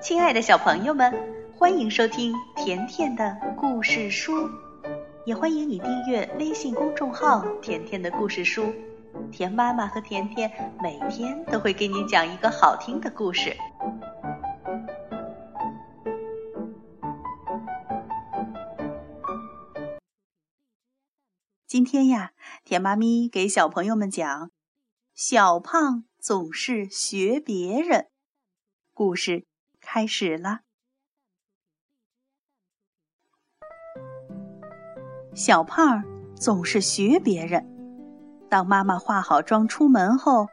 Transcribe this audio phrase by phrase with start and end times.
[0.00, 1.12] 亲爱的小朋友们，
[1.56, 4.48] 欢迎收听甜甜的故事书，
[5.26, 8.72] 也欢迎你订阅微信公众号“甜甜的故事书”。
[9.32, 13.56] 甜妈妈和甜甜每天都会给你讲一个好听的故事。
[21.66, 22.30] 今天呀，
[22.64, 24.52] 甜妈咪给小朋友们讲：
[25.12, 28.06] 小胖总是学别人。
[28.94, 29.47] 故事。
[29.90, 30.60] 开始了。
[35.34, 36.04] 小胖
[36.36, 37.66] 总是学别人。
[38.50, 40.48] 当妈妈化好妆出门后，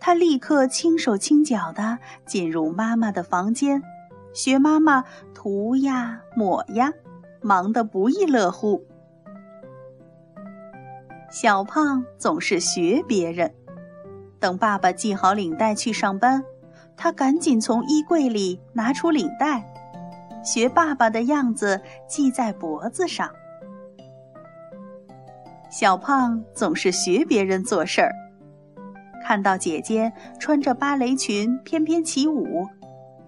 [0.00, 3.80] 他立刻轻手轻脚的进入妈妈的房间，
[4.34, 6.92] 学妈妈涂呀抹呀，
[7.40, 8.84] 忙得不亦乐乎。
[11.30, 13.54] 小胖总是学别人。
[14.40, 16.44] 等爸爸系好领带去上班。
[17.02, 19.60] 他赶紧从衣柜里拿出领带，
[20.44, 23.28] 学爸爸的样子系在脖子上。
[25.68, 28.12] 小胖总是学别人做事儿，
[29.24, 32.68] 看到姐姐穿着芭蕾裙翩翩起舞，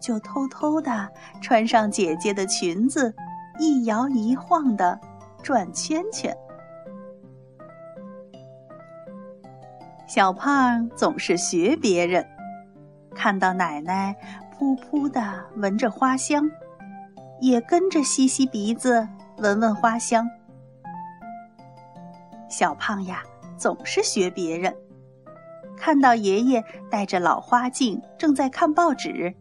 [0.00, 1.08] 就偷偷的
[1.40, 3.14] 穿上姐姐的裙子，
[3.60, 4.98] 一摇一晃的
[5.44, 6.36] 转圈圈。
[10.08, 12.26] 小胖总是学别人。
[13.14, 14.14] 看到奶奶
[14.56, 15.20] 噗噗的
[15.56, 16.50] 闻着花香，
[17.40, 19.06] 也跟着吸吸鼻子
[19.38, 20.28] 闻闻花香。
[22.48, 23.22] 小胖呀，
[23.56, 24.74] 总是学别人。
[25.76, 29.34] 看到爷爷戴着老花镜正在看报纸，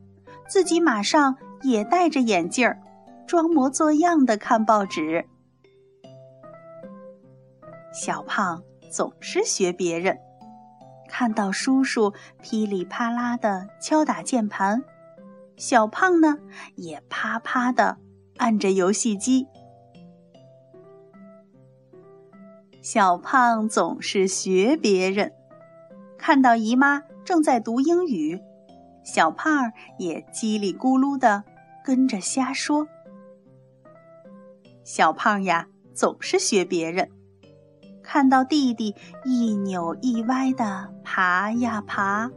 [0.47, 2.79] 自己马上也戴着眼镜儿，
[3.27, 5.25] 装模作样的看报纸。
[7.91, 10.17] 小胖总是学别人。
[11.19, 14.85] 看到叔叔噼里啪啦的敲打键盘，
[15.57, 16.37] 小胖呢
[16.77, 17.97] 也啪啪的
[18.37, 19.45] 按着游戏机。
[22.81, 25.33] 小胖总是学别人，
[26.17, 28.39] 看到姨妈正在读英语，
[29.03, 31.43] 小胖也叽里咕噜的
[31.83, 32.87] 跟着瞎说。
[34.85, 37.11] 小胖呀，总是学别人。
[38.01, 42.29] 看到弟弟一扭一歪的爬呀爬，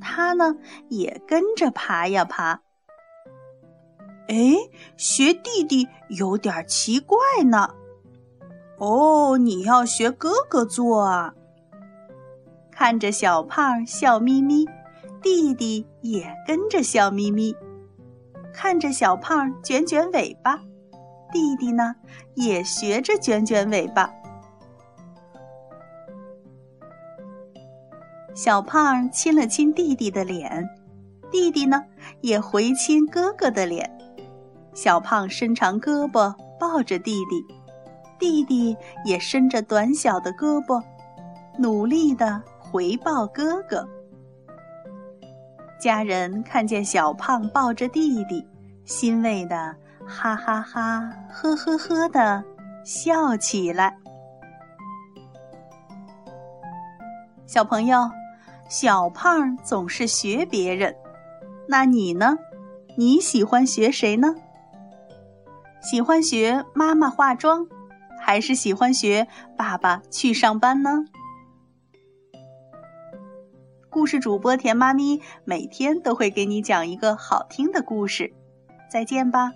[0.00, 0.56] 他呢
[0.88, 2.62] 也跟着爬呀爬。
[4.28, 4.56] 哎，
[4.96, 7.74] 学弟弟有点奇怪呢。
[8.78, 11.34] 哦，你要学哥哥做啊。
[12.70, 14.66] 看着小胖笑眯眯，
[15.20, 17.54] 弟弟也跟着笑眯眯。
[18.54, 20.58] 看着小胖卷卷尾巴，
[21.30, 21.94] 弟弟呢
[22.34, 24.10] 也学着卷卷尾巴。
[28.38, 30.64] 小胖亲了亲弟弟的脸，
[31.28, 31.82] 弟弟呢
[32.20, 33.90] 也回亲哥哥的脸。
[34.72, 37.44] 小胖伸长胳膊抱着弟弟，
[38.16, 40.80] 弟弟也伸着短小的胳膊，
[41.58, 43.88] 努力的回报哥哥。
[45.80, 48.46] 家人看见小胖抱着弟弟，
[48.84, 49.74] 欣慰的
[50.06, 52.44] 哈哈哈、呵呵呵的
[52.84, 53.98] 笑起来。
[57.44, 58.08] 小朋友。
[58.68, 60.94] 小胖总是学别人，
[61.66, 62.36] 那你呢？
[62.96, 64.34] 你喜欢学谁呢？
[65.80, 67.66] 喜欢学妈妈化妆，
[68.20, 69.26] 还是喜欢学
[69.56, 71.06] 爸爸去上班呢？
[73.88, 78.34] 故事主播甜妈咪每天都会给你讲一个好听的故事，
[78.90, 79.50] 再见吧。